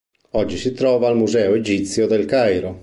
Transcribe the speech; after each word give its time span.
Oggi 0.31 0.57
si 0.57 0.71
trova 0.73 1.09
al 1.09 1.15
Museo 1.15 1.53
egizio 1.53 2.07
del 2.07 2.25
Cairo. 2.25 2.79